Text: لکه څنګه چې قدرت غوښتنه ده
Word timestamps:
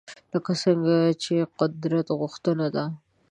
لکه 0.33 0.51
څنګه 0.63 0.95
چې 1.23 1.35
قدرت 1.59 2.07
غوښتنه 2.19 2.67
ده 2.75 2.85